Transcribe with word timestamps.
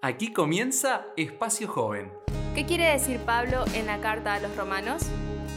Aquí 0.00 0.32
comienza 0.32 1.06
Espacio 1.16 1.66
Joven. 1.66 2.12
¿Qué 2.54 2.64
quiere 2.64 2.84
decir 2.84 3.18
Pablo 3.18 3.64
en 3.74 3.86
la 3.86 4.00
carta 4.00 4.34
a 4.34 4.38
los 4.38 4.56
romanos? 4.56 5.02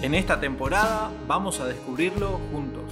En 0.02 0.16
esta 0.16 0.40
temporada 0.40 1.12
vamos 1.28 1.60
a 1.60 1.68
descubrirlo 1.68 2.40
juntos. 2.52 2.92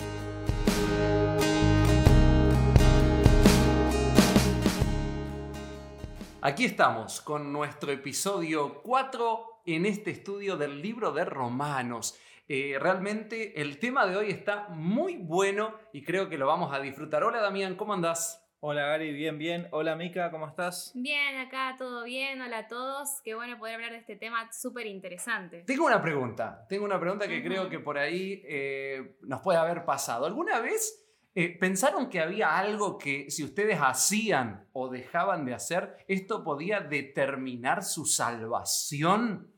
Aquí 6.39 6.65
estamos 6.65 7.19
con 7.21 7.51
nuestro 7.51 7.91
episodio 7.91 8.83
4 8.83 9.61
en 9.65 9.87
este 9.87 10.11
estudio 10.11 10.55
del 10.55 10.83
libro 10.83 11.11
de 11.13 11.25
Romanos. 11.25 12.15
Eh, 12.47 12.77
realmente 12.79 13.59
el 13.59 13.79
tema 13.79 14.05
de 14.05 14.17
hoy 14.17 14.29
está 14.29 14.67
muy 14.69 15.17
bueno 15.17 15.73
y 15.93 16.03
creo 16.03 16.29
que 16.29 16.37
lo 16.37 16.45
vamos 16.45 16.71
a 16.71 16.79
disfrutar. 16.79 17.23
Hola 17.23 17.41
Damián, 17.41 17.73
¿cómo 17.73 17.93
andás? 17.93 18.48
Hola 18.61 18.87
Gary, 18.87 19.13
bien, 19.13 19.37
bien. 19.37 19.69
Hola 19.71 19.95
Mica, 19.95 20.29
¿cómo 20.31 20.45
estás? 20.45 20.91
Bien, 20.93 21.37
acá 21.37 21.75
todo 21.77 22.03
bien. 22.03 22.41
Hola 22.41 22.57
a 22.57 22.67
todos. 22.67 23.21
Qué 23.23 23.33
bueno 23.33 23.57
poder 23.57 23.75
hablar 23.75 23.93
de 23.93 23.99
este 23.99 24.17
tema 24.17 24.51
súper 24.51 24.85
interesante. 24.85 25.63
Tengo 25.65 25.85
una 25.85 26.01
pregunta, 26.01 26.65
tengo 26.67 26.83
una 26.83 26.99
pregunta 26.99 27.25
que 27.25 27.41
creo 27.41 27.69
que 27.69 27.79
por 27.79 27.97
ahí 27.97 28.41
eh, 28.45 29.15
nos 29.21 29.39
puede 29.39 29.59
haber 29.59 29.85
pasado. 29.85 30.25
¿Alguna 30.25 30.59
vez 30.59 31.07
eh, 31.35 31.57
pensaron 31.57 32.09
que 32.09 32.19
había 32.19 32.57
algo 32.57 32.97
que 32.97 33.31
si 33.31 33.45
ustedes 33.45 33.79
hacían 33.81 34.67
o 34.73 34.89
dejaban 34.89 35.45
de 35.45 35.53
hacer, 35.53 35.95
esto 36.09 36.43
podía 36.43 36.81
determinar 36.81 37.81
su 37.81 38.03
salvación? 38.03 39.53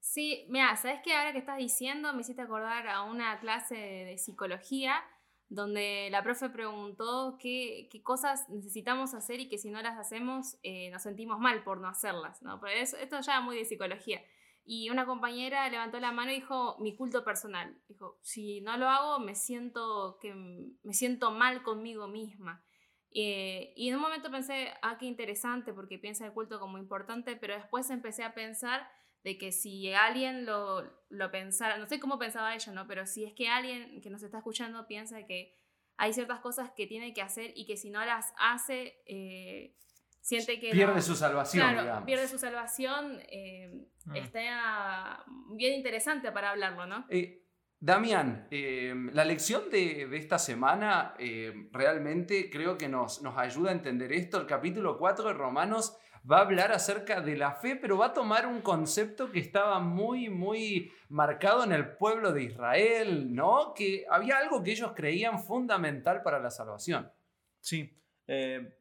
Sí, 0.00 0.46
mira, 0.48 0.74
¿sabes 0.76 1.00
qué? 1.04 1.14
Ahora 1.14 1.32
que 1.32 1.40
estás 1.40 1.58
diciendo, 1.58 2.14
me 2.14 2.22
hiciste 2.22 2.40
acordar 2.40 2.88
a 2.88 3.02
una 3.02 3.38
clase 3.38 3.74
de 3.74 4.16
psicología 4.16 5.04
donde 5.48 6.08
la 6.10 6.22
profe 6.22 6.48
preguntó 6.50 7.36
qué, 7.38 7.88
qué, 7.90 8.02
cosas 8.02 8.48
necesitamos 8.48 9.14
hacer 9.14 9.40
y 9.40 9.48
que 9.48 9.58
si 9.58 9.70
no 9.70 9.82
las 9.82 9.98
hacemos 9.98 10.56
eh, 10.62 10.90
nos 10.90 11.02
sentimos 11.02 11.38
mal 11.38 11.62
por 11.62 11.80
no 11.80 11.88
hacerlas, 11.88 12.42
¿no? 12.42 12.60
Pero 12.60 12.80
eso, 12.80 12.96
esto 12.96 13.20
ya 13.20 13.40
muy 13.40 13.56
de 13.56 13.64
psicología. 13.64 14.20
Y 14.66 14.88
una 14.88 15.04
compañera 15.04 15.68
levantó 15.68 16.00
la 16.00 16.10
mano 16.10 16.32
y 16.32 16.36
dijo, 16.36 16.78
mi 16.80 16.96
culto 16.96 17.22
personal. 17.22 17.76
Dijo, 17.86 18.18
si 18.22 18.62
no 18.62 18.78
lo 18.78 18.88
hago, 18.88 19.18
me 19.18 19.34
siento, 19.34 20.18
que, 20.22 20.34
me 20.34 20.94
siento 20.94 21.30
mal 21.30 21.62
conmigo 21.62 22.08
misma. 22.08 22.64
Eh, 23.10 23.74
y 23.76 23.88
en 23.88 23.96
un 23.96 24.00
momento 24.00 24.30
pensé, 24.30 24.72
ah, 24.80 24.96
qué 24.98 25.04
interesante, 25.04 25.74
porque 25.74 25.98
piensa 25.98 26.24
el 26.24 26.32
culto 26.32 26.58
como 26.58 26.78
importante, 26.78 27.36
pero 27.36 27.54
después 27.54 27.90
empecé 27.90 28.24
a 28.24 28.34
pensar 28.34 28.88
de 29.24 29.38
que 29.38 29.52
si 29.52 29.92
alguien 29.92 30.44
lo, 30.44 30.84
lo 31.08 31.30
pensara, 31.30 31.78
no 31.78 31.86
sé 31.86 31.98
cómo 31.98 32.18
pensaba 32.18 32.54
ella, 32.54 32.72
¿no? 32.72 32.86
Pero 32.86 33.06
si 33.06 33.24
es 33.24 33.32
que 33.32 33.48
alguien 33.48 34.00
que 34.02 34.10
nos 34.10 34.22
está 34.22 34.38
escuchando 34.38 34.86
piensa 34.86 35.24
que 35.24 35.56
hay 35.96 36.12
ciertas 36.12 36.40
cosas 36.40 36.70
que 36.76 36.86
tiene 36.86 37.14
que 37.14 37.22
hacer 37.22 37.52
y 37.56 37.64
que 37.64 37.78
si 37.78 37.88
no 37.88 38.04
las 38.04 38.34
hace, 38.36 39.00
eh, 39.06 39.74
siente 40.20 40.60
que... 40.60 40.72
Pierde 40.72 41.00
su 41.00 41.16
salvación, 41.16 41.72
claro, 41.72 42.04
Pierde 42.04 42.28
su 42.28 42.38
salvación. 42.38 43.18
Eh, 43.30 43.88
mm. 44.04 44.16
Está 44.16 45.24
bien 45.52 45.72
interesante 45.72 46.30
para 46.30 46.50
hablarlo, 46.50 46.86
¿no? 46.86 47.06
Eh, 47.08 47.40
Damián, 47.80 48.48
la 48.50 49.24
lección 49.26 49.68
de, 49.70 50.06
de 50.06 50.16
esta 50.16 50.38
semana 50.38 51.14
realmente 51.70 52.48
creo 52.48 52.78
que 52.78 52.88
nos, 52.88 53.20
nos 53.20 53.36
ayuda 53.36 53.70
a 53.70 53.74
entender 53.74 54.10
esto. 54.12 54.40
El 54.40 54.46
capítulo 54.46 54.96
4 54.96 55.28
de 55.28 55.34
Romanos 55.34 55.94
va 56.30 56.38
a 56.38 56.42
hablar 56.42 56.72
acerca 56.72 57.20
de 57.20 57.36
la 57.36 57.52
fe, 57.52 57.76
pero 57.76 57.98
va 57.98 58.06
a 58.06 58.12
tomar 58.14 58.46
un 58.46 58.62
concepto 58.62 59.30
que 59.30 59.40
estaba 59.40 59.78
muy, 59.78 60.30
muy 60.30 60.90
marcado 61.08 61.64
en 61.64 61.72
el 61.72 61.96
pueblo 61.96 62.32
de 62.32 62.44
Israel, 62.44 63.34
¿no? 63.34 63.74
Que 63.74 64.06
había 64.08 64.38
algo 64.38 64.62
que 64.62 64.72
ellos 64.72 64.92
creían 64.94 65.42
fundamental 65.42 66.22
para 66.22 66.40
la 66.40 66.50
salvación. 66.50 67.10
Sí, 67.60 67.98
eh, 68.26 68.78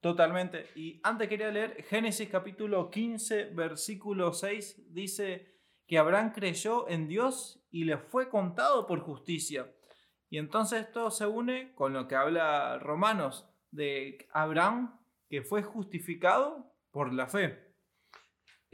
totalmente. 0.00 0.66
Y 0.76 1.00
antes 1.02 1.28
quería 1.28 1.50
leer 1.50 1.82
Génesis 1.84 2.28
capítulo 2.28 2.88
15, 2.90 3.46
versículo 3.46 4.32
6, 4.32 4.92
dice 4.94 5.54
que 5.86 5.98
Abraham 5.98 6.32
creyó 6.32 6.88
en 6.88 7.08
Dios 7.08 7.64
y 7.70 7.84
le 7.84 7.98
fue 7.98 8.28
contado 8.28 8.86
por 8.86 9.00
justicia. 9.00 9.74
Y 10.30 10.38
entonces 10.38 10.82
esto 10.82 11.10
se 11.10 11.26
une 11.26 11.74
con 11.74 11.92
lo 11.92 12.06
que 12.06 12.14
habla 12.14 12.78
Romanos, 12.78 13.48
de 13.70 14.28
Abraham 14.32 15.03
fue 15.42 15.62
justificado 15.62 16.74
por 16.90 17.12
la 17.12 17.26
fe. 17.26 17.74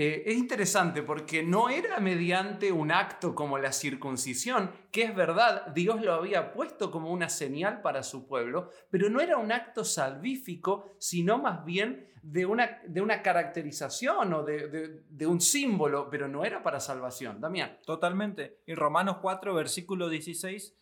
Eh, 0.02 0.22
es 0.24 0.38
interesante 0.38 1.02
porque 1.02 1.42
no 1.42 1.68
era 1.68 2.00
mediante 2.00 2.72
un 2.72 2.90
acto 2.90 3.34
como 3.34 3.58
la 3.58 3.70
circuncisión, 3.70 4.70
que 4.90 5.02
es 5.02 5.14
verdad, 5.14 5.66
Dios 5.74 6.00
lo 6.00 6.14
había 6.14 6.54
puesto 6.54 6.90
como 6.90 7.12
una 7.12 7.28
señal 7.28 7.82
para 7.82 8.02
su 8.02 8.26
pueblo, 8.26 8.70
pero 8.88 9.10
no 9.10 9.20
era 9.20 9.36
un 9.36 9.52
acto 9.52 9.84
salvífico, 9.84 10.96
sino 10.98 11.36
más 11.36 11.66
bien 11.66 12.08
de 12.22 12.46
una, 12.46 12.80
de 12.86 13.02
una 13.02 13.20
caracterización 13.20 14.32
o 14.32 14.42
de, 14.42 15.02
de 15.06 15.26
un 15.26 15.38
símbolo, 15.38 16.08
pero 16.08 16.28
no 16.28 16.46
era 16.46 16.62
para 16.62 16.80
salvación. 16.80 17.38
Damián. 17.38 17.78
Totalmente. 17.84 18.62
Y 18.64 18.74
Romanos 18.74 19.18
4, 19.20 19.52
versículo 19.52 20.08
16, 20.08 20.78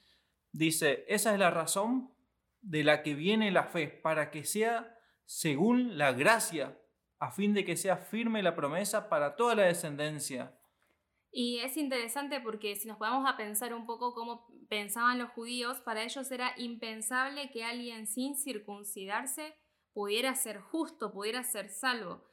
dice, 0.53 1.05
esa 1.09 1.33
es 1.33 1.41
la 1.41 1.51
razón 1.51 2.13
de 2.61 2.85
la 2.85 3.03
que 3.03 3.15
viene 3.15 3.51
la 3.51 3.65
fe, 3.65 3.89
para 3.89 4.31
que 4.31 4.45
sea 4.45 4.98
según 5.29 5.99
la 5.99 6.13
gracia, 6.13 6.81
a 7.19 7.31
fin 7.31 7.53
de 7.53 7.63
que 7.63 7.77
sea 7.77 7.99
firme 7.99 8.43
la 8.43 8.57
promesa 8.57 9.11
para 9.11 9.37
toda 9.37 9.55
la 9.55 9.65
descendencia. 9.65 10.59
Y 11.31 11.59
es 11.59 11.77
interesante 11.77 12.41
porque 12.41 12.75
si 12.77 12.89
nos 12.89 12.97
podemos 12.97 13.29
a 13.29 13.37
pensar 13.37 13.75
un 13.75 13.85
poco 13.85 14.15
cómo 14.15 14.47
pensaban 14.71 15.19
los 15.19 15.31
judíos, 15.33 15.81
para 15.81 16.03
ellos 16.03 16.31
era 16.31 16.55
impensable 16.57 17.51
que 17.51 17.63
alguien 17.63 18.07
sin 18.07 18.37
circuncidarse 18.37 19.55
pudiera 19.93 20.35
ser 20.35 20.61
justo, 20.61 21.13
pudiera 21.13 21.45
ser 21.45 21.69
salvo. 21.69 22.25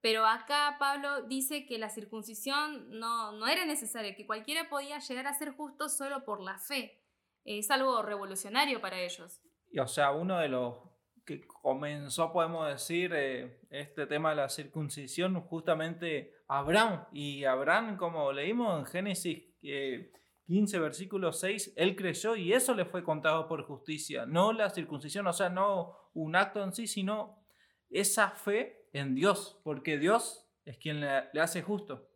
Pero 0.00 0.26
acá 0.26 0.74
Pablo 0.80 1.22
dice 1.22 1.66
que 1.66 1.78
la 1.78 1.88
circuncisión 1.88 2.98
no, 2.98 3.30
no 3.30 3.46
era 3.46 3.64
necesaria, 3.64 4.16
que 4.16 4.26
cualquiera 4.26 4.68
podía 4.68 4.98
llegar 4.98 5.28
a 5.28 5.34
ser 5.34 5.52
justo 5.52 5.88
solo 5.88 6.24
por 6.24 6.40
la 6.40 6.58
fe. 6.58 7.00
Es 7.44 7.70
algo 7.70 8.02
revolucionario 8.02 8.80
para 8.80 8.98
ellos. 8.98 9.40
Y, 9.70 9.78
o 9.78 9.86
sea, 9.86 10.10
uno 10.10 10.38
de 10.38 10.48
los 10.48 10.89
que 11.30 11.46
comenzó, 11.46 12.32
podemos 12.32 12.66
decir, 12.66 13.12
eh, 13.14 13.60
este 13.70 14.06
tema 14.06 14.30
de 14.30 14.36
la 14.36 14.48
circuncisión, 14.48 15.40
justamente 15.42 16.34
Abraham. 16.48 17.04
Y 17.12 17.44
Abraham, 17.44 17.96
como 17.96 18.32
leímos 18.32 18.80
en 18.80 18.86
Génesis 18.86 19.44
15, 19.60 20.78
versículo 20.80 21.32
6, 21.32 21.74
él 21.76 21.94
creyó 21.94 22.34
y 22.34 22.52
eso 22.52 22.74
le 22.74 22.84
fue 22.84 23.04
contado 23.04 23.46
por 23.46 23.62
justicia. 23.62 24.26
No 24.26 24.52
la 24.52 24.70
circuncisión, 24.70 25.24
o 25.28 25.32
sea, 25.32 25.48
no 25.50 25.96
un 26.14 26.34
acto 26.34 26.64
en 26.64 26.72
sí, 26.72 26.88
sino 26.88 27.44
esa 27.90 28.30
fe 28.30 28.88
en 28.92 29.14
Dios, 29.14 29.60
porque 29.62 29.98
Dios 29.98 30.50
es 30.64 30.78
quien 30.78 31.00
le, 31.00 31.40
hace 31.40 31.62
justo. 31.62 32.10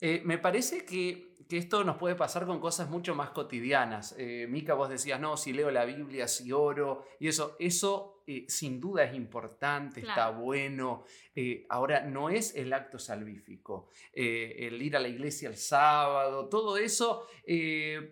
Eh, 0.00 0.22
me 0.24 0.38
parece 0.38 0.84
que 0.84 1.35
que 1.48 1.58
esto 1.58 1.84
nos 1.84 1.96
puede 1.96 2.14
pasar 2.14 2.46
con 2.46 2.60
cosas 2.60 2.88
mucho 2.88 3.14
más 3.14 3.30
cotidianas. 3.30 4.14
Eh, 4.18 4.46
Mica, 4.48 4.74
vos 4.74 4.88
decías, 4.88 5.20
no, 5.20 5.36
si 5.36 5.52
leo 5.52 5.70
la 5.70 5.84
Biblia, 5.84 6.26
si 6.28 6.50
oro, 6.52 7.04
y 7.20 7.28
eso, 7.28 7.56
eso 7.58 8.22
eh, 8.26 8.46
sin 8.48 8.80
duda 8.80 9.04
es 9.04 9.14
importante, 9.14 10.00
está 10.00 10.30
bueno. 10.30 11.04
Eh, 11.34 11.66
ahora, 11.68 12.00
no 12.02 12.30
es 12.30 12.54
el 12.56 12.72
acto 12.72 12.98
salvífico, 12.98 13.90
el 14.12 14.80
ir 14.82 14.96
a 14.96 15.00
la 15.00 15.08
iglesia 15.08 15.48
el 15.48 15.56
sábado, 15.56 16.48
todo 16.48 16.76
eso 16.76 17.26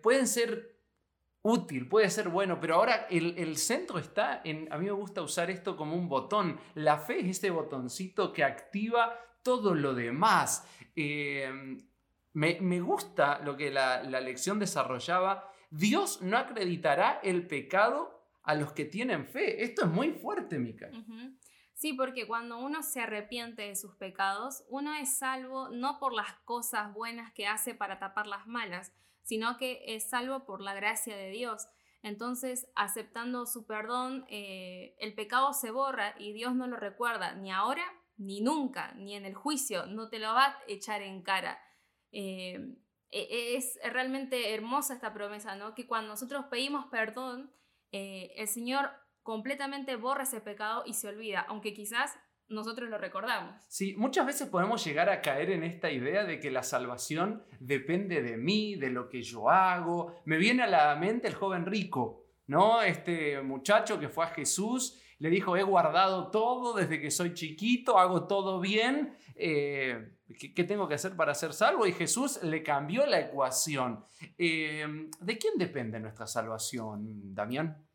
pueden 0.02 0.28
ser 0.28 0.74
útil, 1.42 1.88
puede 1.88 2.08
ser 2.10 2.28
bueno, 2.28 2.58
pero 2.60 2.76
ahora 2.76 3.06
el, 3.10 3.36
el, 3.36 3.56
centro 3.56 3.98
está 3.98 4.40
en, 4.44 4.72
a 4.72 4.78
mí 4.78 4.86
me 4.86 4.92
gusta 4.92 5.20
usar 5.20 5.50
esto 5.50 5.76
como 5.76 5.94
un 5.94 6.08
botón, 6.08 6.58
la 6.74 6.98
fe 6.98 7.20
es 7.20 7.38
ese 7.38 7.50
botoncito 7.50 8.32
que 8.32 8.44
activa 8.44 9.18
todo 9.42 9.74
lo 9.74 9.94
demás. 9.94 10.66
Me, 12.34 12.80
gusta 12.80 13.38
lo 13.38 13.56
que 13.56 13.70
la, 13.70 14.02
lección 14.02 14.58
desarrollaba. 14.58 15.50
Dios 15.70 16.20
no 16.20 16.36
acreditará 16.36 17.20
el 17.22 17.46
pecado 17.46 18.22
a 18.42 18.54
los 18.54 18.72
que 18.72 18.84
tienen 18.84 19.26
fe. 19.26 19.64
Esto 19.64 19.84
es 19.84 19.90
muy 19.90 20.10
fuerte, 20.12 20.58
Mica. 20.58 20.90
Sí, 21.74 21.92
porque 21.92 22.26
cuando 22.26 22.58
uno 22.58 22.82
se 22.82 23.00
arrepiente 23.00 23.62
de 23.62 23.76
sus 23.76 23.94
pecados, 23.96 24.64
uno 24.68 24.94
es 24.94 25.18
salvo 25.18 25.70
no 25.70 25.98
por 25.98 26.12
las 26.12 26.32
cosas 26.44 26.92
buenas 26.92 27.32
que 27.32 27.46
hace 27.46 27.74
para 27.74 27.98
tapar 27.98 28.26
las 28.26 28.46
malas, 28.46 28.92
sino 29.22 29.56
que 29.56 29.82
es 29.86 30.08
salvo 30.08 30.44
por 30.44 30.60
la 30.60 30.74
gracia 30.74 31.16
de 31.16 31.30
Dios. 31.30 31.66
Entonces, 32.02 32.68
aceptando 32.76 33.46
su 33.46 33.66
perdón, 33.66 34.26
eh, 34.28 34.94
el 34.98 35.14
pecado 35.14 35.52
se 35.54 35.70
borra 35.70 36.14
y 36.18 36.32
Dios 36.32 36.54
no 36.54 36.66
lo 36.66 36.76
recuerda 36.76 37.34
ni 37.34 37.50
ahora 37.50 37.84
ni 38.16 38.40
nunca, 38.40 38.92
ni 38.92 39.16
en 39.16 39.24
el 39.24 39.34
juicio, 39.34 39.86
no 39.86 40.08
te 40.08 40.18
lo 40.18 40.34
va 40.34 40.44
a 40.44 40.58
echar 40.68 41.02
en 41.02 41.22
cara. 41.22 41.58
Eh, 42.14 42.76
e, 43.10 43.56
es 43.56 43.78
realmente 43.92 44.54
hermosa 44.54 44.94
esta 44.94 45.12
promesa, 45.12 45.56
¿no? 45.56 45.74
Que 45.74 45.86
cuando 45.86 46.10
nosotros 46.10 46.46
pedimos 46.50 46.86
perdón, 46.86 47.50
eh, 47.90 48.32
el 48.36 48.46
Señor 48.46 48.90
completamente 49.22 49.96
borra 49.96 50.22
ese 50.22 50.40
pecado 50.40 50.84
y 50.86 50.94
se 50.94 51.08
olvida, 51.08 51.40
aunque 51.48 51.74
quizás 51.74 52.16
nosotros 52.48 52.88
lo 52.88 52.98
recordamos. 52.98 53.60
Sí, 53.68 53.94
muchas 53.96 54.26
veces 54.26 54.48
podemos 54.48 54.84
llegar 54.84 55.08
a 55.08 55.22
caer 55.22 55.50
en 55.50 55.64
esta 55.64 55.90
idea 55.90 56.24
de 56.24 56.38
que 56.38 56.50
la 56.50 56.62
salvación 56.62 57.44
depende 57.58 58.22
de 58.22 58.36
mí, 58.36 58.76
de 58.76 58.90
lo 58.90 59.08
que 59.08 59.22
yo 59.22 59.50
hago. 59.50 60.20
Me 60.24 60.36
viene 60.36 60.62
a 60.62 60.66
la 60.66 60.94
mente 60.94 61.26
el 61.26 61.34
joven 61.34 61.66
rico, 61.66 62.26
¿no? 62.46 62.82
Este 62.82 63.40
muchacho 63.42 63.98
que 63.98 64.08
fue 64.08 64.26
a 64.26 64.28
Jesús 64.28 65.00
Le 65.18 65.30
dijo, 65.30 65.56
he 65.56 65.62
guardado 65.62 66.30
todo 66.30 66.74
desde 66.74 67.00
que 67.00 67.10
soy 67.10 67.34
chiquito, 67.34 67.98
hago 67.98 68.26
todo 68.26 68.60
bien. 68.60 69.16
Eh, 69.36 70.18
¿qué, 70.54 70.64
tengo 70.64 70.88
que 70.88 70.94
hacer 70.94 71.16
para 71.16 71.34
ser 71.34 71.52
salvo? 71.52 71.86
Y 71.86 71.92
Jesús 71.92 72.42
le 72.42 72.62
cambió 72.62 73.06
la 73.06 73.20
ecuación. 73.20 74.04
Eh, 74.38 75.08
¿De 75.20 75.38
quién 75.38 75.54
depende 75.56 76.00
nuestra 76.00 76.26
salvación, 76.26 77.34
Damián? 77.34 77.86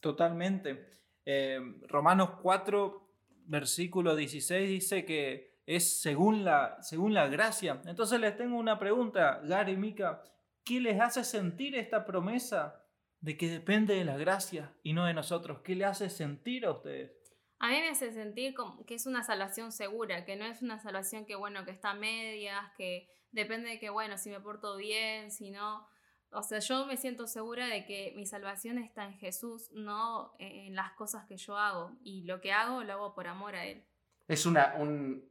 Totalmente. 0.00 1.00
Eh, 1.24 1.60
Romanos 1.88 2.30
4, 2.42 3.08
versículo 3.46 4.16
16 4.16 4.68
dice 4.68 5.04
que 5.04 5.60
es 5.66 6.00
según 6.00 6.44
la, 6.44 6.82
según 6.82 7.14
la 7.14 7.28
gracia. 7.28 7.80
Entonces 7.86 8.18
les 8.20 8.36
tengo 8.36 8.56
una 8.58 8.78
pregunta, 8.78 9.40
Gary 9.44 9.72
y 9.72 9.76
Mika. 9.76 10.22
¿Qué 10.64 10.80
les 10.80 11.00
hace 11.00 11.24
sentir 11.24 11.74
esta 11.74 12.04
promesa 12.04 12.79
de 13.20 13.36
que 13.36 13.48
depende 13.48 13.94
de 13.94 14.04
la 14.04 14.16
gracia 14.16 14.74
y 14.82 14.92
no 14.92 15.04
de 15.04 15.14
nosotros? 15.14 15.60
¿Qué 15.62 15.74
le 15.74 15.84
hace 15.84 16.10
sentir 16.10 16.64
a 16.66 16.72
ustedes? 16.72 17.12
A 17.58 17.68
mí 17.68 17.80
me 17.80 17.90
hace 17.90 18.10
sentir 18.12 18.54
como 18.54 18.84
que 18.86 18.94
es 18.94 19.06
una 19.06 19.22
salvación 19.22 19.70
segura, 19.70 20.24
que 20.24 20.36
no 20.36 20.46
es 20.46 20.62
una 20.62 20.80
salvación 20.80 21.26
que, 21.26 21.36
bueno, 21.36 21.64
que 21.66 21.70
está 21.70 21.90
a 21.90 21.94
medias, 21.94 22.64
que 22.76 23.06
depende 23.32 23.68
de 23.68 23.78
que, 23.78 23.90
bueno, 23.90 24.16
si 24.16 24.30
me 24.30 24.40
porto 24.40 24.76
bien, 24.76 25.30
si 25.30 25.50
no. 25.50 25.86
O 26.32 26.42
sea, 26.42 26.60
yo 26.60 26.86
me 26.86 26.96
siento 26.96 27.26
segura 27.26 27.66
de 27.66 27.84
que 27.84 28.14
mi 28.16 28.24
salvación 28.24 28.78
está 28.78 29.04
en 29.04 29.18
Jesús, 29.18 29.68
no 29.72 30.32
en 30.38 30.74
las 30.74 30.92
cosas 30.92 31.26
que 31.26 31.36
yo 31.36 31.58
hago. 31.58 31.98
Y 32.02 32.24
lo 32.24 32.40
que 32.40 32.52
hago 32.52 32.82
lo 32.82 32.92
hago 32.94 33.14
por 33.14 33.26
amor 33.26 33.54
a 33.54 33.66
Él. 33.66 33.84
Es 34.26 34.46
una, 34.46 34.76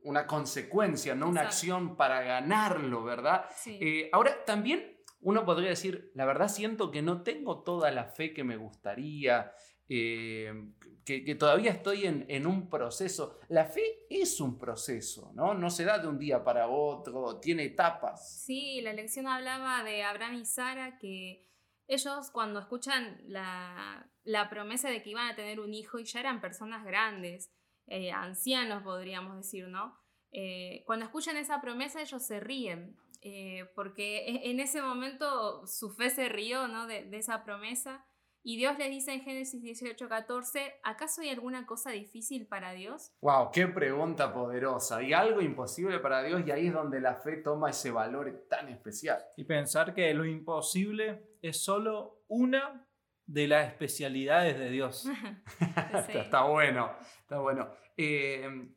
una 0.04 0.28
consecuencia, 0.28 1.16
no 1.16 1.30
una 1.30 1.42
acción 1.42 1.96
para 1.96 2.22
ganarlo, 2.22 3.04
¿verdad? 3.04 3.46
Eh, 3.66 4.10
ahora, 4.12 4.44
también 4.44 4.99
uno 5.22 5.46
podría 5.46 5.70
decir, 5.70 6.12
la 6.16 6.26
verdad 6.26 6.48
siento 6.48 6.92
que 6.92 7.02
no 7.02 7.24
tengo 7.24 7.64
toda 7.64 7.92
la 7.92 8.06
fe 8.06 8.34
que 8.34 8.44
me 8.44 8.58
gustaría, 8.58 9.52
eh, 9.90 10.54
que, 11.04 11.36
todavía 11.36 11.72
estoy 11.72 12.06
en, 12.06 12.46
un 12.46 12.70
proceso. 12.70 13.40
La 13.48 13.66
fe 13.66 14.06
es 14.10 14.40
un 14.40 14.60
proceso, 14.60 15.32
¿no? 15.34 15.56
No 15.56 15.70
se 15.72 15.84
da 15.84 15.98
de 15.98 16.08
un 16.08 16.20
día 16.20 16.44
para 16.44 16.68
otro, 16.68 17.40
tiene 17.40 17.64
etapas. 17.64 18.44
Sí, 18.44 18.80
la 18.82 18.94
lección 18.94 19.28
hablaba 19.28 19.84
de 19.84 20.04
Abraham 20.04 20.36
y 20.36 20.46
Sara, 20.46 21.00
que 21.00 21.48
ellos 21.88 22.30
cuando 22.32 22.60
escuchan 22.60 23.22
la, 23.26 24.08
promesa 24.52 24.90
de 24.90 25.02
que 25.02 25.10
iban 25.10 25.28
a 25.28 25.36
tener 25.36 25.60
un 25.60 25.74
hijo 25.74 25.98
y 25.98 26.06
ya 26.06 26.20
eran 26.20 26.40
personas 26.40 26.86
grandes, 26.86 27.52
eh, 27.88 28.12
ancianos 28.12 28.84
podríamos 28.84 29.38
decir, 29.38 29.68
¿no? 29.68 29.98
Eh, 30.32 30.84
cuando 30.86 31.06
escuchan 31.06 31.38
esa 31.38 31.60
promesa 31.60 32.02
ellos 32.02 32.24
se 32.24 32.40
ríen, 32.40 32.96
porque 33.76 34.26
e, 34.28 34.52
en 34.52 34.60
ese 34.60 34.82
momento 34.82 35.66
su 35.68 35.92
fe 35.92 36.10
se 36.10 36.30
rió, 36.30 36.68
¿no? 36.68 36.88
de, 36.88 37.06
de 37.06 37.18
esa 37.18 37.44
promesa 37.44 38.06
y 38.42 38.58
Dios 38.58 38.78
le 38.78 38.90
dice 38.90 39.14
en 39.14 39.22
Génesis 39.22 39.62
18, 39.62 40.08
14, 40.08 40.80
¿acaso 40.84 41.22
hay 41.22 41.30
alguna 41.30 41.66
cosa 41.66 41.92
difícil 41.92 42.48
para 42.48 42.72
Dios? 42.72 43.12
¡Wow! 43.22 43.52
¡Qué 43.52 43.68
pregunta 43.68 44.34
poderosa! 44.34 44.98
¿Hay 44.98 45.12
algo 45.12 45.42
imposible 45.42 46.00
para 46.00 46.24
Dios? 46.24 46.42
Y 46.48 46.52
ahí 46.52 46.68
es 46.68 46.74
donde 46.74 47.02
la 47.02 47.16
fe 47.16 47.38
toma 47.38 47.70
ese 47.70 47.92
valor 47.92 48.48
tan 48.50 48.70
especial. 48.70 49.20
Y 49.36 49.44
pensar 49.44 49.94
que 49.94 50.14
lo 50.14 50.26
imposible 50.26 51.22
es 51.42 51.62
solo 51.62 52.24
una 52.30 52.88
de 53.26 53.48
las 53.48 53.68
especialidades 53.68 54.58
de 54.58 54.70
Dios. 54.70 55.06
está, 56.08 56.44
bueno, 56.44 56.92
está 57.20 57.40
bueno. 57.40 57.70
Eh, 57.98 58.70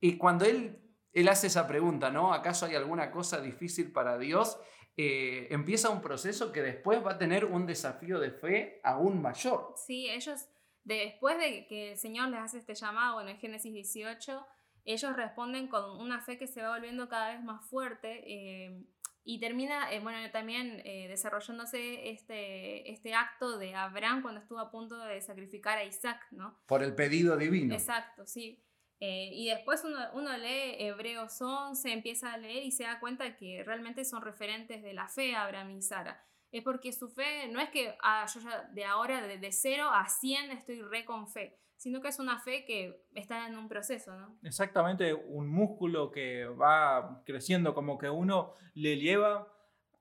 y 0.00 0.18
cuando 0.18 0.44
él, 0.44 0.78
él 1.16 1.28
hace 1.28 1.46
esa 1.46 1.66
pregunta, 1.66 2.10
¿no? 2.10 2.34
¿Acaso 2.34 2.66
hay 2.66 2.74
alguna 2.74 3.10
cosa 3.10 3.40
difícil 3.40 3.90
para 3.90 4.18
Dios? 4.18 4.60
Eh, 4.98 5.48
empieza 5.50 5.88
un 5.88 6.02
proceso 6.02 6.52
que 6.52 6.60
después 6.60 7.02
va 7.02 7.12
a 7.12 7.18
tener 7.18 7.46
un 7.46 7.64
desafío 7.64 8.20
de 8.20 8.30
fe 8.30 8.82
aún 8.84 9.22
mayor. 9.22 9.72
Sí, 9.86 10.10
ellos, 10.10 10.46
después 10.84 11.38
de 11.38 11.66
que 11.68 11.92
el 11.92 11.96
Señor 11.96 12.28
les 12.28 12.40
hace 12.40 12.58
este 12.58 12.74
llamado, 12.74 13.26
en 13.26 13.38
Génesis 13.38 13.72
18, 13.72 14.46
ellos 14.84 15.16
responden 15.16 15.68
con 15.68 15.98
una 15.98 16.20
fe 16.20 16.36
que 16.36 16.46
se 16.46 16.60
va 16.60 16.68
volviendo 16.68 17.08
cada 17.08 17.32
vez 17.32 17.42
más 17.42 17.64
fuerte 17.64 18.22
eh, 18.26 18.84
y 19.24 19.40
termina, 19.40 19.90
eh, 19.94 20.00
bueno, 20.00 20.18
también 20.32 20.82
desarrollándose 21.08 22.10
este, 22.10 22.92
este 22.92 23.14
acto 23.14 23.56
de 23.56 23.74
Abraham 23.74 24.20
cuando 24.20 24.42
estuvo 24.42 24.58
a 24.58 24.70
punto 24.70 24.98
de 24.98 25.22
sacrificar 25.22 25.78
a 25.78 25.84
Isaac, 25.84 26.20
¿no? 26.30 26.60
Por 26.66 26.82
el 26.82 26.94
pedido 26.94 27.38
divino. 27.38 27.74
Exacto, 27.74 28.26
sí. 28.26 28.62
Eh, 29.00 29.30
y 29.32 29.48
después 29.48 29.84
uno, 29.84 29.98
uno, 30.14 30.36
lee 30.38 30.76
Hebreos 30.78 31.40
11, 31.40 31.92
empieza 31.92 32.32
a 32.32 32.38
leer 32.38 32.64
y 32.64 32.70
se 32.70 32.84
da 32.84 32.98
cuenta 32.98 33.36
que 33.36 33.62
realmente 33.64 34.04
son 34.04 34.22
referentes 34.22 34.82
de 34.82 34.94
la 34.94 35.08
fe 35.08 35.34
Abraham 35.34 35.72
y 35.72 35.82
Sara. 35.82 36.24
Es 36.50 36.62
porque 36.62 36.92
su 36.92 37.08
fe 37.10 37.48
no 37.48 37.60
es 37.60 37.68
que 37.70 37.94
ah, 38.02 38.24
yo 38.32 38.40
ya 38.40 38.62
de 38.72 38.84
ahora, 38.84 39.26
de, 39.26 39.38
de 39.38 39.52
0 39.52 39.90
a 39.92 40.08
100 40.08 40.52
estoy 40.52 40.80
re 40.80 41.04
con 41.04 41.28
fe, 41.28 41.58
sino 41.76 42.00
que 42.00 42.08
es 42.08 42.18
una 42.18 42.38
fe 42.40 42.64
que 42.64 43.04
está 43.14 43.46
en 43.46 43.56
un 43.56 43.68
proceso, 43.68 44.16
¿no? 44.16 44.38
Exactamente, 44.42 45.12
un 45.12 45.48
músculo 45.48 46.10
que 46.10 46.46
va 46.46 47.22
creciendo, 47.26 47.74
como 47.74 47.98
que 47.98 48.08
uno 48.08 48.54
le 48.74 48.96
lleva 48.96 49.52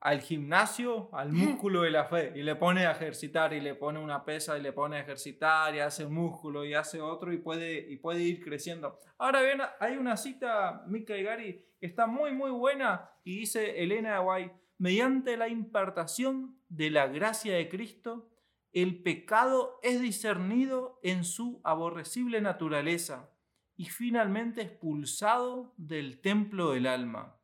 al 0.06 0.22
gimnasio, 0.22 1.10
al 1.14 1.32
músculo 1.32 1.82
de 1.82 1.90
la 1.90 2.06
fe, 2.06 2.32
y 2.36 2.44
le 2.44 2.56
pone 2.56 2.86
a 2.86 2.92
ejercitar, 2.92 3.54
y 3.54 3.60
le 3.60 3.74
pone 3.74 3.98
una 3.98 4.24
pesa, 4.24 4.56
y 4.56 4.62
le 4.62 4.72
pone 4.72 4.98
a 4.98 5.00
ejercitar, 5.00 5.74
y 5.74 5.80
hace 5.80 6.06
músculo, 6.06 6.64
y 6.64 6.76
hace 6.76 7.02
otro, 7.02 7.34
y 7.34 7.40
puede, 7.40 7.92
y 7.92 7.98
puede 7.98 8.22
ir 8.22 8.40
creciendo. 8.40 9.00
Ahora 9.18 9.42
bien, 9.42 9.62
hay 9.80 9.98
una 9.98 10.16
cita, 10.16 10.84
Mika 10.86 11.18
y 11.18 11.24
Gary, 11.24 11.66
que 11.80 11.88
está 11.88 12.06
muy, 12.06 12.34
muy 12.34 12.52
buena, 12.52 13.10
y 13.24 13.40
dice 13.40 13.82
Elena 13.82 14.22
White, 14.22 14.54
mediante 14.78 15.38
la 15.38 15.48
impartación 15.48 16.56
de 16.70 16.92
la 16.92 17.08
gracia 17.08 17.56
de 17.56 17.68
Cristo, 17.68 18.30
el 18.74 19.02
pecado 19.02 19.80
es 19.82 20.00
discernido 20.02 21.00
en 21.02 21.24
su 21.24 21.62
aborrecible 21.64 22.42
naturaleza, 22.42 23.32
y 23.76 23.86
finalmente 23.86 24.62
expulsado 24.62 25.74
del 25.78 26.22
templo 26.22 26.74
del 26.74 26.86
alma. 26.86 27.40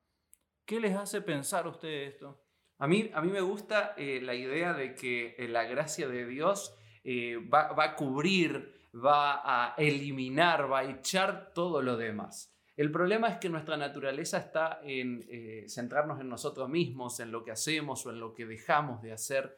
¿Qué 0.64 0.80
les 0.80 0.96
hace 0.96 1.22
pensar 1.22 1.66
a 1.66 1.70
ustedes 1.70 2.14
esto? 2.14 2.40
A 2.82 2.88
mí, 2.88 3.12
a 3.14 3.22
mí 3.22 3.30
me 3.30 3.42
gusta 3.42 3.94
eh, 3.96 4.20
la 4.24 4.34
idea 4.34 4.74
de 4.74 4.96
que 4.96 5.36
eh, 5.38 5.48
la 5.48 5.66
gracia 5.66 6.08
de 6.08 6.26
Dios 6.26 6.76
eh, 7.04 7.38
va, 7.38 7.76
a 7.78 7.96
cubrir, 7.96 8.90
va 8.96 9.42
a 9.44 9.76
eliminar, 9.78 10.70
va 10.70 10.80
a 10.80 10.90
echar 10.90 11.54
todo 11.54 11.84
lo 11.84 11.96
demás. 11.96 12.58
El 12.76 12.92
problema 12.92 13.28
es 13.28 13.38
que 13.38 13.50
nuestra 13.50 13.78
naturaleza 13.78 14.40
está 14.40 14.80
en 14.82 15.22
centrarnos 15.70 16.20
en 16.20 16.30
nosotros 16.30 16.70
mismos, 16.70 17.20
en 17.20 17.32
lo 17.32 17.44
que 17.44 17.52
hacemos 17.52 18.04
o 18.08 18.10
en 18.10 18.20
lo 18.20 18.34
que 18.34 18.48
dejamos 18.48 19.04
de 19.04 19.12
hacer, 19.12 19.56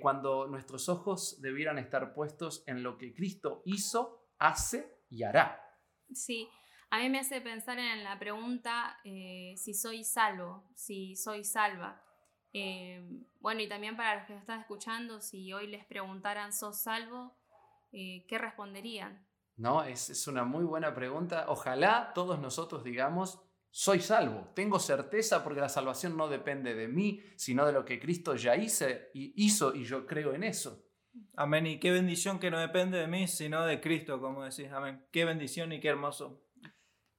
cuando 0.00 0.48
nuestros 0.48 0.88
ojos 0.88 1.40
debieran 1.40 1.78
estar 1.78 2.14
puestos 2.14 2.64
en 2.66 2.82
lo 2.82 2.98
que 2.98 3.14
Cristo 3.14 3.62
hizo, 3.66 4.32
hace 4.38 4.90
y 5.10 5.22
hará. 5.22 5.62
Sí, 6.12 6.48
a 6.90 6.98
mí 6.98 7.10
me 7.10 7.20
hace 7.20 7.40
pensar 7.40 7.78
en 7.78 8.02
la 8.02 8.18
pregunta 8.18 8.98
si 9.04 9.74
soy 9.74 10.02
salvo, 10.02 10.64
si 10.74 11.14
soy 11.14 11.44
salva. 11.44 12.02
Em, 12.58 13.26
bueno, 13.40 13.60
y 13.60 13.68
también 13.68 13.98
para 13.98 14.16
los 14.16 14.26
que 14.26 14.34
están 14.34 14.60
escuchando, 14.60 15.20
si 15.20 15.52
hoy 15.52 15.66
les 15.66 15.84
preguntaran, 15.84 16.54
¿sos 16.54 16.80
salvo? 16.80 17.36
Eh, 17.92 18.24
¿Qué 18.26 18.38
responderían? 18.38 19.28
No, 19.56 19.84
es, 19.84 20.08
es 20.08 20.26
una 20.26 20.44
muy 20.44 20.64
buena 20.64 20.94
pregunta. 20.94 21.44
Ojalá 21.48 22.12
todos 22.14 22.38
nosotros 22.38 22.82
digamos, 22.82 23.42
soy 23.70 24.00
salvo. 24.00 24.52
Tengo 24.54 24.78
certeza 24.78 25.44
porque 25.44 25.60
la 25.60 25.68
salvación 25.68 26.16
no 26.16 26.28
depende 26.28 26.74
de 26.74 26.88
mí, 26.88 27.20
sino 27.36 27.66
de 27.66 27.72
lo 27.72 27.84
que 27.84 28.00
Cristo 28.00 28.34
ya 28.36 28.56
hice, 28.56 29.10
y 29.12 29.34
hizo 29.44 29.74
y 29.74 29.84
yo 29.84 30.06
creo 30.06 30.32
en 30.32 30.42
eso. 30.42 30.82
Amén. 31.36 31.66
Y 31.66 31.78
qué 31.78 31.90
bendición 31.90 32.38
que 32.38 32.50
no 32.50 32.58
depende 32.58 32.96
de 32.96 33.06
mí, 33.06 33.28
sino 33.28 33.66
de 33.66 33.82
Cristo, 33.82 34.18
como 34.18 34.44
decís. 34.44 34.72
Amén. 34.72 35.04
Qué 35.12 35.26
bendición 35.26 35.72
y 35.72 35.80
qué 35.80 35.88
hermoso. 35.88 36.45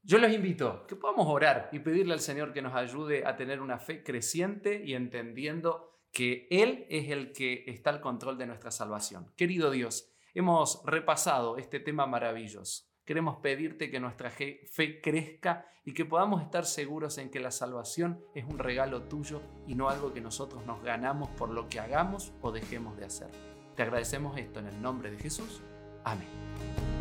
Yo 0.07 0.19
los 0.19 0.31
invito 0.31 0.87
que 0.87 0.95
podamos 0.95 1.27
orar 1.27 1.67
y 1.73 1.79
pedirle 1.79 2.13
al 2.13 2.21
Señor 2.21 2.53
que 2.53 2.61
nos 2.61 2.73
ayude 2.73 3.25
a 3.25 3.35
tener 3.35 3.59
una 3.59 3.77
fe 3.77 4.03
creciente 4.03 4.81
y 4.85 4.93
entendiendo 4.93 5.99
que 6.13 6.47
Él 6.49 6.85
es 6.89 7.09
el 7.09 7.33
que 7.33 7.65
está 7.67 7.89
al 7.89 7.99
control 7.99 8.37
de 8.37 8.45
nuestra 8.45 8.71
salvación. 8.71 9.33
Querido 9.35 9.69
Dios, 9.69 10.09
hemos 10.33 10.81
repasado 10.85 11.57
este 11.57 11.81
tema 11.81 12.07
maravilloso. 12.07 12.85
Queremos 13.03 13.39
pedirte 13.39 13.91
que 13.91 13.99
nuestra 13.99 14.29
fe 14.29 15.01
crezca 15.03 15.65
y 15.83 15.93
que 15.93 16.05
podamos 16.05 16.41
estar 16.41 16.65
seguros 16.65 17.17
en 17.17 17.29
que 17.29 17.41
la 17.41 17.51
salvación 17.51 18.23
es 18.33 18.45
un 18.45 18.59
regalo 18.59 19.09
tuyo 19.09 19.41
y 19.67 19.75
no 19.75 19.89
algo 19.89 20.13
que 20.13 20.21
nosotros 20.21 20.65
nos 20.65 20.81
ganamos 20.83 21.27
por 21.31 21.49
lo 21.49 21.67
que 21.67 21.81
hagamos 21.81 22.31
o 22.39 22.53
dejemos 22.53 22.95
de 22.95 23.03
hacer. 23.03 23.29
Te 23.75 23.83
agradecemos 23.83 24.37
esto 24.37 24.61
en 24.61 24.67
el 24.67 24.81
nombre 24.81 25.11
de 25.11 25.17
Jesús. 25.17 25.61
Amén. 26.05 26.96